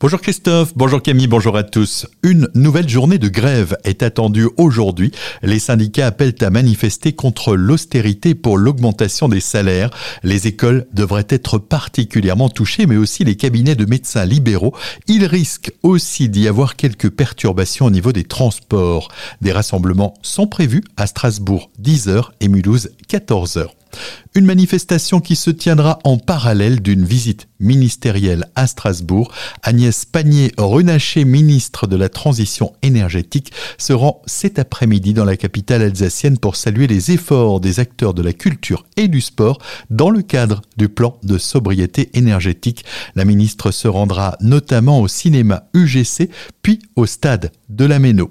[0.00, 2.06] Bonjour Christophe, bonjour Camille, bonjour à tous.
[2.22, 5.10] Une nouvelle journée de grève est attendue aujourd'hui.
[5.42, 9.90] Les syndicats appellent à manifester contre l'austérité pour l'augmentation des salaires.
[10.22, 14.72] Les écoles devraient être particulièrement touchées, mais aussi les cabinets de médecins libéraux.
[15.08, 19.08] Il risque aussi d'y avoir quelques perturbations au niveau des transports.
[19.40, 23.66] Des rassemblements sont prévus à Strasbourg 10h et Mulhouse 14h.
[24.36, 29.32] Une manifestation qui se tiendra en parallèle d'une visite ministérielle à Strasbourg.
[29.62, 36.38] Agnès Pannier-Runacher, ministre de la Transition énergétique, se rend cet après-midi dans la capitale alsacienne
[36.38, 39.58] pour saluer les efforts des acteurs de la culture et du sport
[39.90, 42.84] dans le cadre du plan de sobriété énergétique.
[43.14, 46.30] La ministre se rendra notamment au cinéma UGC
[46.62, 48.30] puis au stade de la Méno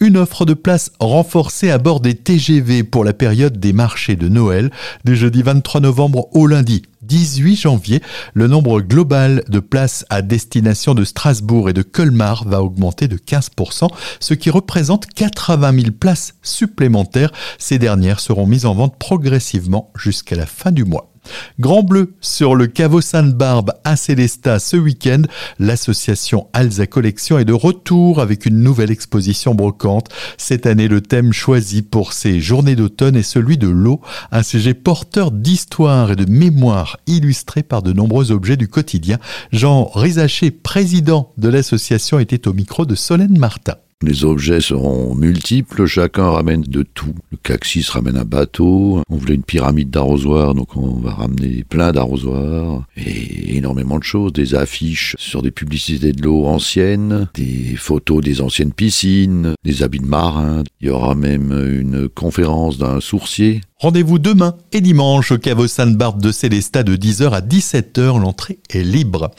[0.00, 4.28] une offre de places renforcée à bord des TGV pour la période des marchés de
[4.28, 4.70] Noël,
[5.04, 8.02] du jeudi 23 novembre au lundi 18 janvier.
[8.34, 13.16] Le nombre global de places à destination de Strasbourg et de Colmar va augmenter de
[13.16, 13.88] 15%,
[14.20, 17.32] ce qui représente 80 000 places supplémentaires.
[17.58, 21.09] Ces dernières seront mises en vente progressivement jusqu'à la fin du mois.
[21.58, 25.22] Grand Bleu sur le caveau Sainte-Barbe à Célestat ce week-end.
[25.58, 30.08] L'association Alza Collection est de retour avec une nouvelle exposition brocante.
[30.38, 34.00] Cette année, le thème choisi pour ces journées d'automne est celui de l'eau,
[34.32, 39.18] un sujet porteur d'histoire et de mémoire illustré par de nombreux objets du quotidien.
[39.52, 43.74] Jean Rizaché, président de l'association, était au micro de Solène Martin.
[44.02, 47.14] Les objets seront multiples, chacun ramène de tout.
[47.30, 51.92] Le Caxis ramène un bateau, on voulait une pyramide d'arrosoirs, donc on va ramener plein
[51.92, 58.24] d'arrosoirs, et énormément de choses, des affiches sur des publicités de l'eau anciennes, des photos
[58.24, 60.62] des anciennes piscines, des habits de marins.
[60.80, 66.20] Il y aura même une conférence d'un sourcier Rendez-vous demain et dimanche au caveau Sainte-Barbe
[66.20, 68.20] de Célestat de 10h à 17h.
[68.20, 69.30] L'entrée est libre.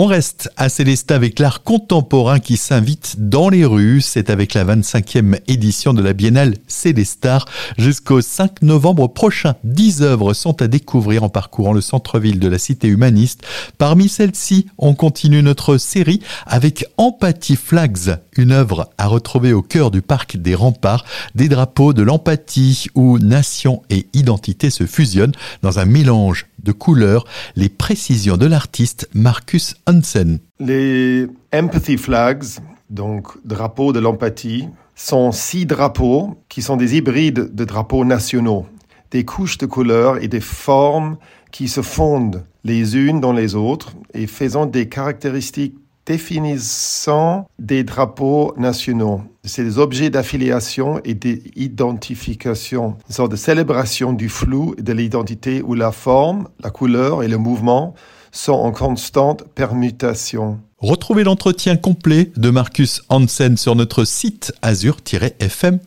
[0.00, 4.00] On reste à Célestat avec l'art contemporain qui s'invite dans les rues.
[4.00, 7.46] C'est avec la 25e édition de la Biennale Célestar
[7.78, 9.56] jusqu'au 5 novembre prochain.
[9.64, 13.42] 10 œuvres sont à découvrir en parcourant le centre-ville de la cité humaniste.
[13.76, 19.90] Parmi celles-ci, on continue notre série avec Empathie Flags, une œuvre à retrouver au cœur
[19.90, 25.78] du parc des remparts, des drapeaux de l'empathie où nation et identité se fusionnent dans
[25.78, 27.24] un mélange de couleurs,
[27.56, 30.38] les précisions de l'artiste Marcus Hansen.
[30.60, 32.44] Les Empathy Flags,
[32.90, 38.66] donc drapeaux de l'empathie, sont six drapeaux qui sont des hybrides de drapeaux nationaux,
[39.10, 41.16] des couches de couleurs et des formes
[41.50, 45.76] qui se fondent les unes dans les autres et faisant des caractéristiques
[46.08, 49.20] définissant des drapeaux nationaux.
[49.44, 55.60] C'est des objets d'affiliation et d'identification, une sorte de célébration du flou et de l'identité
[55.60, 57.94] où la forme, la couleur et le mouvement
[58.32, 60.58] sont en constante permutation.
[60.78, 65.78] Retrouvez l'entretien complet de Marcus Hansen sur notre site azur-fm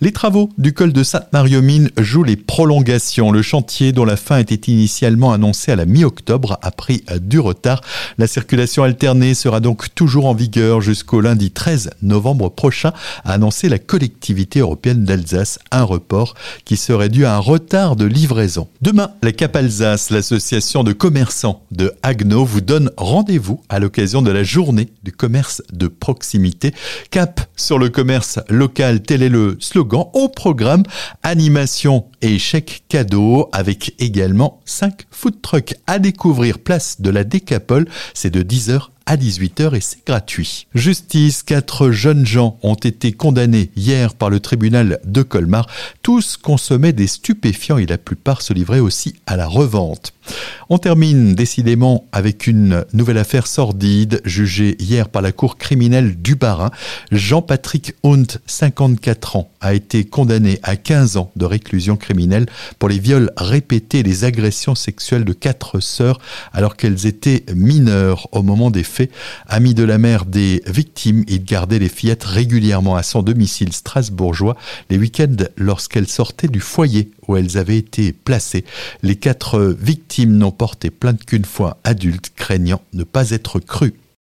[0.00, 3.30] les travaux du col de Sainte-Marie-aux-Mines jouent les prolongations.
[3.30, 7.82] Le chantier, dont la fin était initialement annoncée à la mi-octobre, a pris du retard.
[8.16, 12.92] La circulation alternée sera donc toujours en vigueur jusqu'au lundi 13 novembre prochain,
[13.24, 16.34] a annoncé la collectivité européenne d'Alsace, un report
[16.64, 18.68] qui serait dû à un retard de livraison.
[18.80, 24.30] Demain, la Cap Alsace, l'association de commerçants de Agno, vous donne rendez-vous à l'occasion de
[24.30, 26.72] la journée du commerce de proximité.
[27.10, 30.04] Cap sur le commerce local tel est le slogan.
[30.12, 30.82] Au programme,
[31.22, 37.86] animation et chèque cadeau avec également 5 food trucks à découvrir place de la Décapole.
[38.14, 40.66] C'est de 10h à 18h et c'est gratuit.
[40.74, 45.66] Justice, quatre jeunes gens ont été condamnés hier par le tribunal de Colmar.
[46.02, 50.12] Tous consommaient des stupéfiants et la plupart se livraient aussi à la revente.
[50.68, 56.36] On termine décidément avec une nouvelle affaire sordide jugée hier par la cour criminelle du
[56.36, 56.70] Barin.
[57.12, 62.46] Jean-Patrick Hunt, 54 ans, a été condamné à 15 ans de réclusion criminelle
[62.78, 66.18] pour les viols répétés et les agressions sexuelles de quatre sœurs
[66.52, 69.10] alors qu'elles étaient mineures au moment des faits.
[69.48, 74.56] Ami de la mère des victimes, il gardait les fillettes régulièrement à son domicile strasbourgeois
[74.88, 78.64] les week-ends lorsqu'elles sortaient du foyer où elles avaient été placées.
[79.02, 83.94] Les quatre victimes n'ont porté plainte qu'une fois adultes, craignant ne pas être crues.